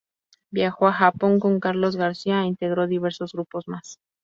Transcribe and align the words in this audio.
Viajó 0.49 0.87
a 0.87 0.93
Japón 0.93 1.39
con 1.39 1.59
Carlos 1.59 1.95
García 1.95 2.41
e 2.41 2.47
integró 2.47 2.87
diversos 2.87 3.33
grupos 3.33 3.67
más. 3.67 3.99